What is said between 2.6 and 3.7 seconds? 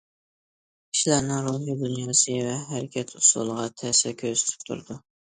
ھەرىكەت ئۇسۇلىغا